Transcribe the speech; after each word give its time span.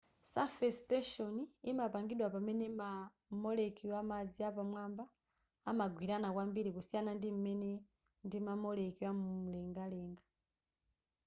surface 0.33 0.79
tension 0.91 1.33
imapangidwa 1.71 2.27
pamene 2.35 2.65
ma 2.79 2.89
molecule 3.43 3.95
amadzi 4.03 4.41
pamwamba 4.57 5.03
amagwirana 5.69 6.27
kwambiri 6.35 6.69
kusiyana 6.75 7.11
ndim'mene 7.15 7.71
ndima 8.25 8.53
molecule 8.63 9.07
amulengalenga 9.11 10.23